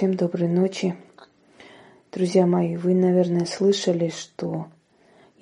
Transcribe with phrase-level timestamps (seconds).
[0.00, 0.96] Всем доброй ночи.
[2.10, 4.68] Друзья мои, вы, наверное, слышали, что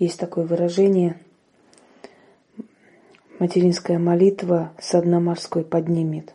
[0.00, 1.16] есть такое выражение
[3.38, 6.34] «материнская молитва с дна морской поднимет».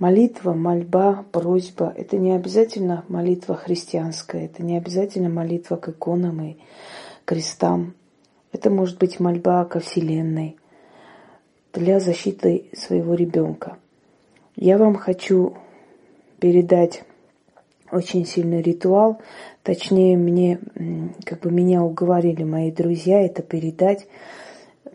[0.00, 6.56] Молитва, мольба, просьба– это не обязательно молитва христианская, это не обязательно молитва к иконам и
[7.24, 7.94] крестам.
[8.50, 10.56] Это может быть мольба ко Вселенной
[11.72, 13.78] для защиты своего ребенка.
[14.56, 15.56] Я вам хочу
[16.40, 17.04] передать
[17.92, 19.20] очень сильный ритуал.
[19.62, 20.58] Точнее, мне,
[21.24, 24.08] как бы меня уговорили мои друзья это передать,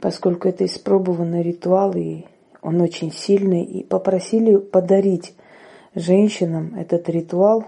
[0.01, 2.25] поскольку это испробованный ритуал, и
[2.61, 5.35] он очень сильный, и попросили подарить
[5.95, 7.65] женщинам этот ритуал,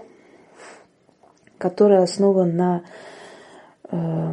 [1.58, 2.82] который основан на
[3.90, 4.32] э,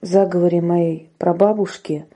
[0.00, 2.06] заговоре моей прабабушки.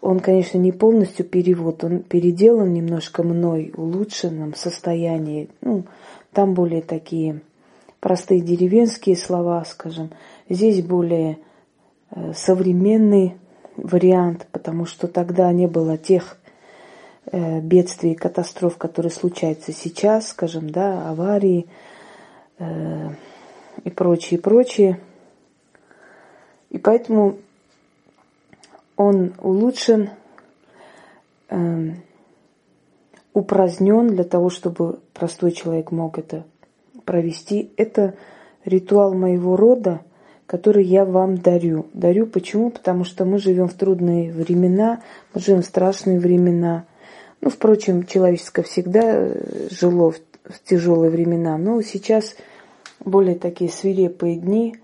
[0.00, 5.50] Он, конечно, не полностью перевод, он переделан немножко мной, улучшенном состоянии.
[5.60, 5.84] Ну,
[6.38, 7.40] там более такие
[7.98, 10.10] простые деревенские слова, скажем.
[10.48, 11.38] Здесь более
[12.12, 13.38] э, современный
[13.76, 16.38] вариант, потому что тогда не было тех
[17.32, 21.66] э, бедствий и катастроф, которые случаются сейчас, скажем, да, аварии
[22.60, 23.08] э,
[23.82, 25.00] и прочее, прочее.
[26.70, 27.38] И поэтому
[28.94, 30.10] он улучшен,
[33.38, 36.44] упразднен для того, чтобы простой человек мог это
[37.04, 37.72] провести.
[37.76, 38.14] Это
[38.64, 40.00] ритуал моего рода,
[40.46, 41.86] который я вам дарю.
[41.94, 42.70] Дарю почему?
[42.70, 46.86] Потому что мы живем в трудные времена, мы живем в страшные времена.
[47.40, 52.34] Ну, впрочем, человеческое всегда э, жило в, в тяжелые времена, но сейчас
[52.98, 54.76] более такие свирепые дни.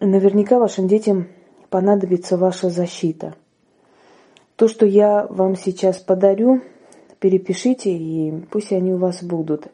[0.00, 1.26] Наверняка вашим детям
[1.70, 3.34] понадобится ваша защита–
[4.56, 6.62] то, что я вам сейчас подарю,
[7.18, 9.66] перепишите, и пусть они у вас будут.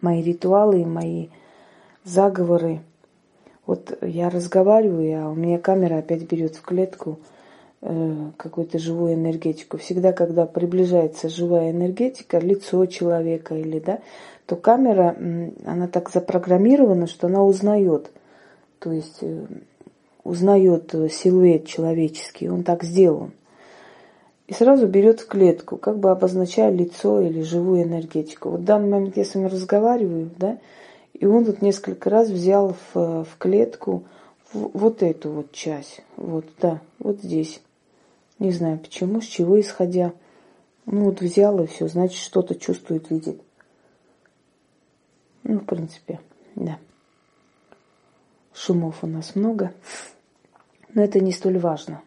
[0.00, 1.28] Мои ритуалы, мои
[2.04, 2.80] заговоры.
[3.66, 7.18] Вот я разговариваю, а у меня камера опять берет в клетку
[7.80, 9.78] э, какую-то живую энергетику.
[9.78, 14.00] Всегда, когда приближается живая энергетика, лицо человека или да,
[14.44, 15.16] то камера,
[15.64, 18.10] она так запрограммирована, что она узнает.
[18.78, 19.46] То есть э,
[20.22, 23.32] узнает силуэт человеческий, он так сделан
[24.46, 28.50] и сразу берет в клетку, как бы обозначая лицо или живую энергетику.
[28.50, 30.58] Вот в данный момент я с вами разговариваю, да,
[31.14, 34.04] и он вот несколько раз взял в, в клетку
[34.52, 37.62] вот эту вот часть, вот, да, вот здесь.
[38.38, 40.12] Не знаю почему, с чего исходя.
[40.86, 43.40] Ну вот взял и все, значит что-то чувствует, видит.
[45.44, 46.20] Ну, в принципе,
[46.54, 46.78] да.
[48.52, 49.72] Шумов у нас много,
[50.92, 52.02] но это не столь важно.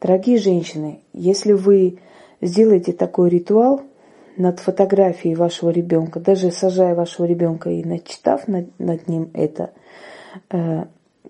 [0.00, 1.98] Дорогие женщины, если вы
[2.40, 3.82] сделаете такой ритуал
[4.38, 9.72] над фотографией вашего ребенка, даже сажая вашего ребенка и начитав над, над ним это,
[10.50, 10.84] э,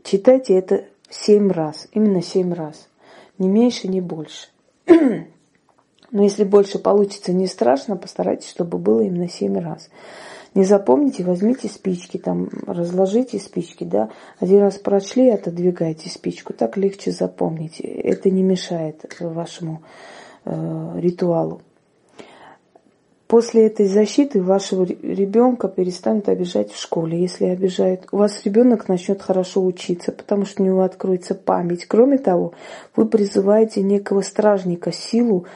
[0.05, 2.89] читайте это семь раз, именно семь раз,
[3.39, 4.49] не меньше, не больше.
[4.87, 9.91] Но если больше получится, не страшно, постарайтесь, чтобы было именно семь раз.
[10.55, 14.11] Не запомните, возьмите спички, там, разложите спички, да.
[14.41, 17.81] Один раз прочли, отодвигайте спичку, так легче запомнить.
[17.81, 19.83] Это не мешает вашему
[20.45, 21.63] э, ритуалу.
[23.31, 27.21] После этой защиты вашего ребенка перестанут обижать в школе.
[27.21, 31.87] Если обижают, у вас ребенок начнет хорошо учиться, потому что у него откроется память.
[31.87, 32.55] Кроме того,
[32.97, 35.47] вы призываете некого стражника, силу,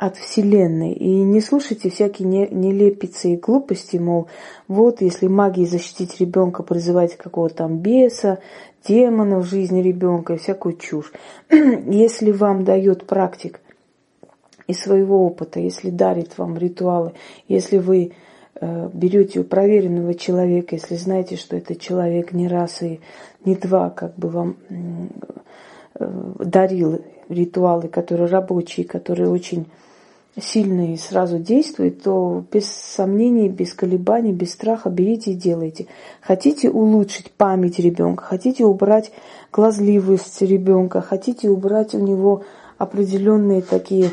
[0.00, 0.94] от Вселенной.
[0.94, 4.28] И не слушайте всякие нелепицы и глупости, мол,
[4.66, 8.38] вот если магией защитить ребенка, призывать какого-то там беса,
[8.88, 11.12] демона в жизни ребенка и всякую чушь.
[11.50, 13.60] если вам дает практик
[14.66, 17.12] из своего опыта, если дарит вам ритуалы,
[17.46, 18.12] если вы
[18.54, 23.00] э, берете у проверенного человека, если знаете, что это человек не раз и
[23.44, 26.06] не два, как бы вам э,
[26.38, 29.66] дарил ритуалы, которые рабочие, которые очень
[30.40, 35.86] сильно и сразу действует, то без сомнений, без колебаний, без страха берите и делайте.
[36.20, 39.12] Хотите улучшить память ребенка, хотите убрать
[39.52, 42.44] глазливость ребенка, хотите убрать у него
[42.78, 44.10] определенные такие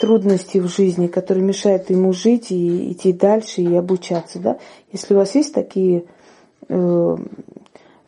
[0.00, 4.38] трудности в жизни, которые мешают ему жить и идти дальше и обучаться.
[4.38, 4.58] Да?
[4.92, 6.04] Если у вас есть такие
[6.68, 7.16] э,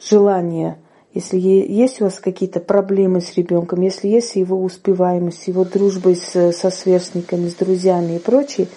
[0.01, 0.79] желания,
[1.13, 6.53] если есть у вас какие-то проблемы с ребенком, если есть его успеваемость, его дружбой с,
[6.53, 8.69] со сверстниками, с друзьями и прочее,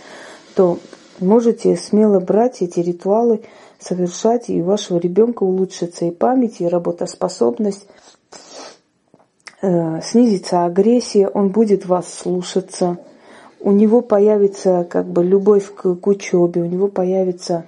[0.56, 0.80] то
[1.19, 3.41] можете смело брать эти ритуалы,
[3.80, 7.85] совершать, и у вашего ребенка улучшится и память, и работоспособность,
[9.62, 12.97] э, снизится агрессия, он будет вас слушаться,
[13.59, 17.65] у него появится как бы любовь к, к учебе, у него появится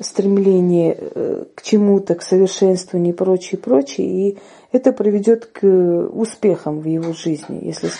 [0.00, 4.38] стремление э, к чему-то, к совершенствованию и прочее, прочее, и
[4.72, 7.60] это приведет к успехам в его жизни.
[7.62, 7.90] Если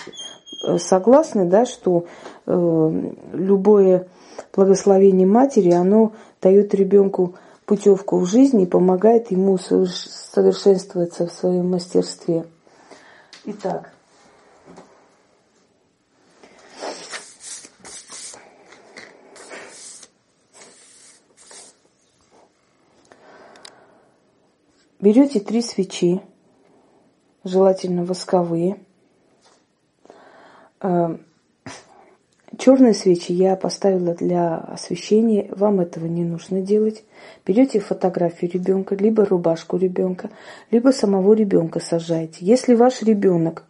[0.67, 2.05] э, согласны, да, что
[2.45, 4.07] э, любое
[4.55, 7.35] благословение матери, оно дает ребенку
[7.65, 12.45] путевку в жизни и помогает ему совершенствоваться в своем мастерстве.
[13.45, 13.91] Итак,
[24.99, 26.21] берете три свечи,
[27.43, 28.77] желательно восковые.
[30.81, 31.17] Э,
[32.57, 37.03] Черные свечи я поставила для освещения, вам этого не нужно делать.
[37.45, 40.31] Берете фотографию ребенка, либо рубашку ребенка,
[40.71, 42.37] либо самого ребенка сажаете.
[42.39, 43.63] Если ваш ребенок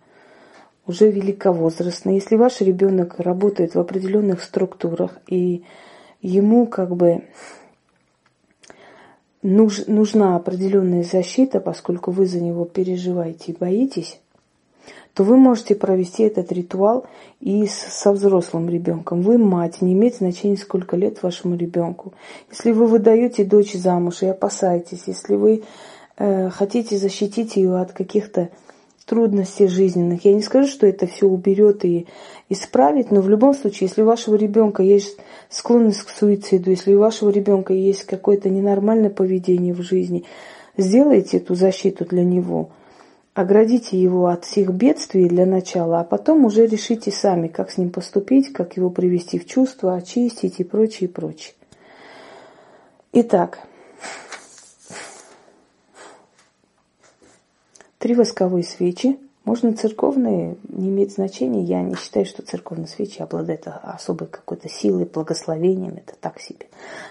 [0.85, 5.63] уже великовозрастный, если ваш ребенок работает в определенных структурах и
[6.21, 7.25] ему как бы
[9.47, 14.19] нуж, нужна определенная защита, поскольку вы за него переживаете и боитесь,
[15.13, 17.07] то вы можете провести этот ритуал
[17.39, 19.21] и со взрослым ребенком.
[19.21, 22.13] Вы мать, не имеет значения, сколько лет вашему ребенку.
[22.51, 25.63] Если вы выдаете дочь замуж и опасаетесь, если вы
[26.17, 28.49] э, хотите защитить ее от каких-то
[29.07, 32.05] трудностей жизненных, я не скажу, что это все уберет и
[32.49, 35.17] исправит, но в любом случае, если у вашего ребенка есть
[35.49, 40.25] склонность к суициду, если у вашего ребенка есть какое-то ненормальное поведение в жизни,
[40.77, 42.69] сделайте эту защиту для него–
[43.37, 47.91] оградите его от всех бедствий для начала, а потом уже решите сами, как с ним
[47.91, 51.53] поступить, как его привести в чувство, очистить и прочее, и прочее.
[53.13, 53.59] Итак,
[58.07, 59.19] три восковые свечи.
[59.43, 61.61] Можно церковные, не имеет значения.
[61.63, 65.95] Я не считаю, что церковные свечи обладают особой какой-то силой, благословением.
[65.97, 66.67] Это так себе.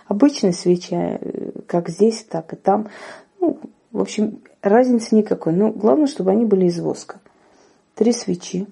[0.06, 2.88] Обычные свечи, э, как здесь, так и там.
[3.40, 3.58] Ну,
[3.92, 5.52] в общем, разницы никакой.
[5.52, 7.20] Но главное, чтобы они были из воска.
[7.94, 8.66] Три свечи.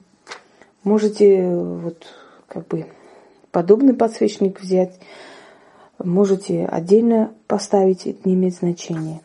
[0.82, 2.06] Можете вот
[2.48, 2.86] как бы
[3.50, 4.98] подобный подсвечник взять.
[5.98, 9.20] Можете отдельно поставить, это не имеет значения.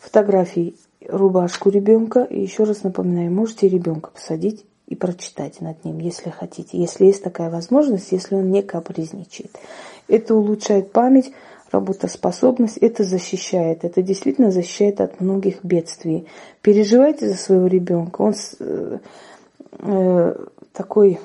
[0.00, 0.74] Фотографии
[1.16, 2.22] рубашку ребенка.
[2.22, 6.78] И еще раз напоминаю, можете ребенка посадить и прочитать над ним, если хотите.
[6.78, 9.50] Если есть такая возможность, если он не капризничает.
[10.08, 11.32] Это улучшает память,
[11.70, 16.26] работоспособность, это защищает, это действительно защищает от многих бедствий.
[16.62, 18.98] Переживайте за своего ребенка, он э,
[19.80, 20.34] э,
[20.72, 21.18] такой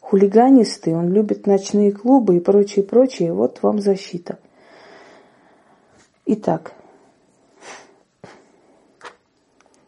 [0.00, 4.38] хулиганистый, он любит ночные клубы и прочее, прочее, вот вам защита.
[6.26, 6.72] Итак,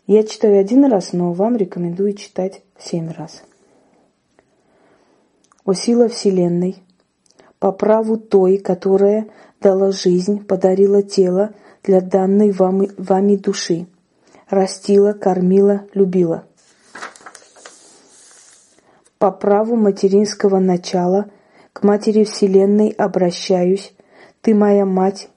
[0.06, 3.42] я читаю один раз, но вам рекомендую читать семь раз.
[5.64, 6.76] О сила Вселенной,
[7.58, 9.28] по праву той, которая
[9.60, 13.86] дала жизнь, подарила тело для данной вами, вами души,
[14.48, 16.44] растила, кормила, любила.
[19.18, 21.30] По праву материнского начала
[21.72, 23.92] к Матери Вселенной обращаюсь,
[24.40, 25.30] ты моя мать,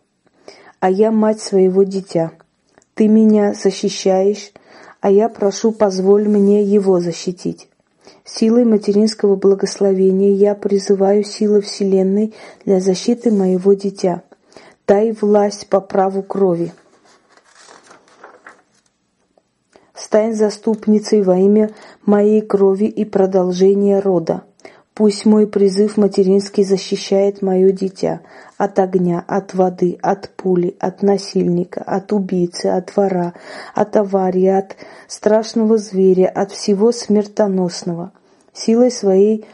[0.79, 2.33] а я мать своего дитя.
[2.93, 4.51] Ты меня защищаешь,
[5.01, 7.69] а я прошу, позволь мне его защитить.
[8.25, 12.33] Силой материнского благословения я призываю силы Вселенной
[12.65, 14.23] для защиты моего дитя.
[14.87, 16.73] Дай власть по праву крови.
[19.95, 21.71] Стань заступницей во имя
[22.05, 24.43] моей крови и продолжения рода.
[24.99, 28.19] Пусть мой призыв материнский защищает мое дитя
[28.57, 33.33] от огня, от воды, от пули, от насильника, от убийцы, от вора,
[33.73, 34.75] от аварии, от
[35.07, 38.11] страшного зверя, от всего смертоносного
[38.51, 39.45] силой своей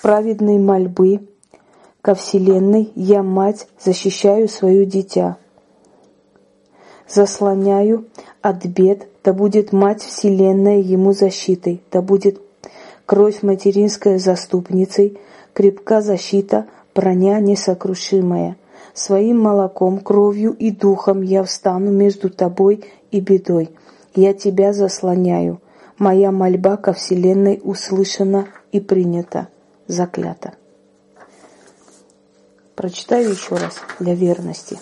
[0.00, 1.28] праведной мольбы
[2.00, 5.36] ко Вселенной я, мать, защищаю свое дитя.
[7.06, 8.08] Заслоняю
[8.40, 12.40] от бед, да будет мать Вселенная ему защитой, да будет
[13.06, 15.18] кровь материнская заступницей,
[15.52, 18.56] крепка защита, броня несокрушимая.
[18.94, 23.70] Своим молоком, кровью и духом я встану между тобой и бедой.
[24.14, 25.60] Я тебя заслоняю.
[25.98, 29.48] Моя мольба ко Вселенной услышана и принята,
[29.86, 30.54] заклята.
[32.74, 34.78] Прочитаю еще раз для верности.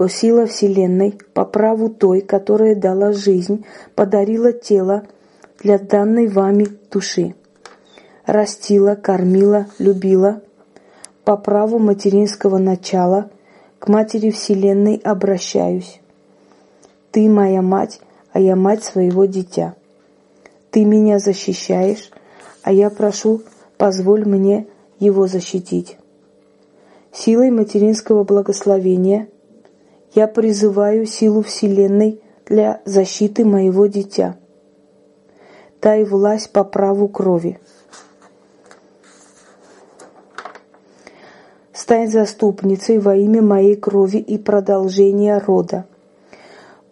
[0.00, 5.02] О сила Вселенной, по праву той, которая дала жизнь, подарила тело
[5.58, 7.34] для данной вами души.
[8.24, 10.40] Растила, кормила, любила,
[11.22, 13.28] по праву материнского начала
[13.78, 16.00] к Матери Вселенной обращаюсь.
[17.10, 18.00] Ты моя мать,
[18.32, 19.74] а я мать своего дитя.
[20.70, 22.10] Ты меня защищаешь,
[22.62, 23.42] а я прошу,
[23.76, 24.66] позволь мне
[24.98, 25.98] его защитить.
[27.12, 29.28] Силой материнского благословения
[30.14, 34.36] я призываю силу Вселенной для защиты моего дитя.
[35.80, 37.58] Дай власть по праву крови.
[41.72, 45.86] Стань заступницей во имя моей крови и продолжения рода.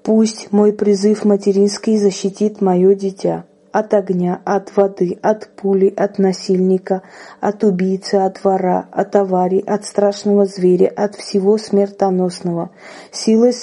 [0.03, 7.03] Пусть мой призыв материнский защитит мое дитя от огня, от воды, от пули, от насильника,
[7.41, 12.71] от убийцы, от вора, от аварий, от страшного зверя, от всего смертоносного.
[13.13, 13.55] Силой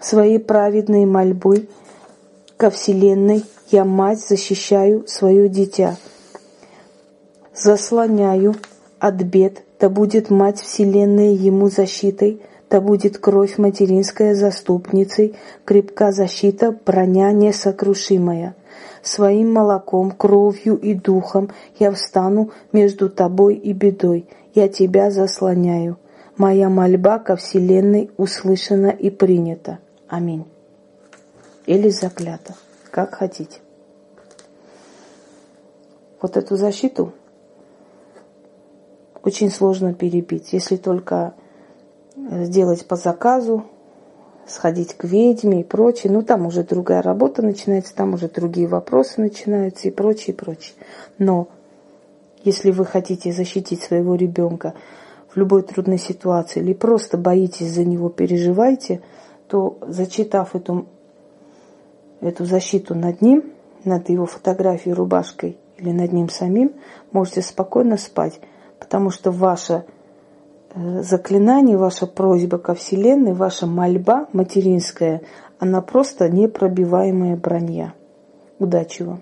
[0.00, 1.68] своей праведной мольбы
[2.56, 5.96] ко Вселенной я, мать, защищаю свое дитя.
[7.54, 8.54] Заслоняю
[8.98, 15.36] от бед, да будет мать Вселенная ему защитой, да будет кровь материнская заступницей,
[15.66, 18.56] крепка защита, броня несокрушимая.
[19.02, 24.26] Своим молоком, кровью и духом я встану между тобой и бедой.
[24.54, 25.98] Я тебя заслоняю.
[26.38, 29.78] Моя мольба ко Вселенной услышана и принята.
[30.08, 30.46] Аминь.
[31.66, 32.54] Или заклята,
[32.90, 33.60] как хотите.
[36.22, 37.12] Вот эту защиту
[39.22, 41.34] очень сложно перебить, если только
[42.16, 43.64] сделать по заказу,
[44.46, 46.12] сходить к ведьме и прочее.
[46.12, 50.74] Ну, там уже другая работа начинается, там уже другие вопросы начинаются и прочее, и прочее.
[51.18, 51.48] Но
[52.44, 54.74] если вы хотите защитить своего ребенка
[55.28, 59.00] в любой трудной ситуации или просто боитесь за него, переживаете,
[59.46, 60.86] то зачитав эту,
[62.20, 63.52] эту защиту над ним,
[63.84, 66.72] над его фотографией, рубашкой или над ним самим,
[67.12, 68.40] можете спокойно спать,
[68.78, 70.01] потому что ваше Э,
[70.74, 75.22] заклинание, ваша просьба ко Вселенной, ваша мольба материнская,
[75.58, 77.94] она просто непробиваемая броня.
[78.58, 79.20] Удачи вам!